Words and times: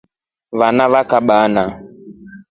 Vana 0.59 0.85
va 0.93 1.01
kabana. 1.11 1.63